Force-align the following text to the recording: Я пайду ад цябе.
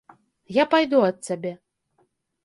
Я 0.55 0.63
пайду 0.71 1.01
ад 1.09 1.19
цябе. 1.27 1.51